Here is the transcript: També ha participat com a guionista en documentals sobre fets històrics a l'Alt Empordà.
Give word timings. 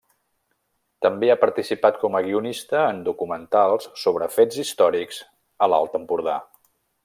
També 1.05 1.27
ha 1.33 1.41
participat 1.41 1.99
com 2.05 2.17
a 2.19 2.21
guionista 2.29 2.81
en 2.95 3.03
documentals 3.09 3.87
sobre 4.05 4.31
fets 4.39 4.61
històrics 4.65 5.21
a 5.67 5.69
l'Alt 5.75 6.01
Empordà. 6.01 6.41